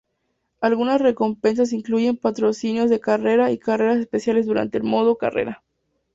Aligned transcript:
Algunas 0.61 0.99
recompensas 0.99 1.73
incluyen 1.73 2.17
patrocinios 2.17 2.89
de 2.89 2.99
carreras 2.99 3.51
y 3.51 3.59
carreras 3.59 3.99
especiales 3.99 4.47
durante 4.47 4.79
el 4.79 4.83
modo 4.83 5.15
carrera. 5.17 5.63